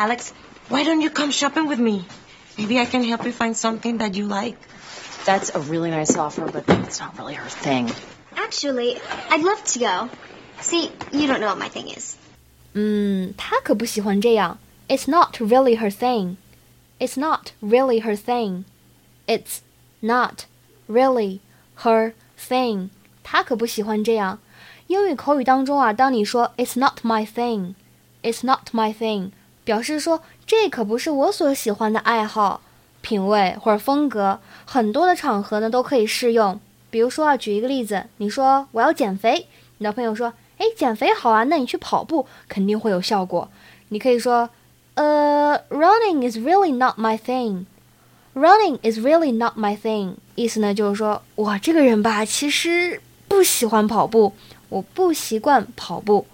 [0.00, 0.32] Alex,
[0.68, 2.04] why don't you come shopping with me?
[2.58, 4.56] Maybe I can help you find something that you like.
[5.24, 7.90] That's a really nice offer, but it's not really her thing.
[8.36, 8.96] Actually,
[9.30, 10.08] I'd love to go.
[10.60, 12.16] See, you don't know what my thing is.
[12.74, 14.58] 嗯，她可不喜欢这样。
[14.88, 16.36] It's not really her thing.
[16.98, 18.64] It's not really her thing.
[19.26, 19.60] It's
[20.00, 20.44] not
[20.88, 21.40] really
[21.82, 22.90] her thing.
[23.22, 24.38] 她可不喜欢这样。
[24.86, 27.74] 英语口语当中啊，当你说 "It's not my thing",
[28.22, 29.32] "It's not my thing"，
[29.63, 32.61] 表示说这可不是我所喜欢的爱好、
[33.01, 34.39] 品味或者风格。
[34.65, 36.59] 很多的场合呢都可以适用。
[36.89, 39.47] 比如说啊，举一个例子，你说我要减肥，
[39.77, 43.49] 你的朋友说，哎，减肥好啊，那你去跑步肯定会有效果。
[43.89, 44.49] 你可以说，
[44.95, 47.65] 呃，running is really not my thing。
[48.33, 50.15] Running is really not my thing。
[50.35, 54.33] 意思呢就是说我这个人吧，其实不喜欢跑步，
[54.69, 56.25] 我不习惯跑步。